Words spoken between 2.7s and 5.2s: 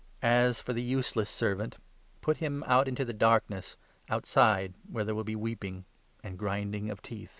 into the darkness' outside, where there